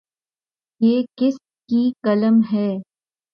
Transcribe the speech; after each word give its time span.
یہ 0.81 1.03
کس 1.17 1.35
کی 1.69 1.91
قلم 2.03 2.41
ہے؟ 2.53 2.67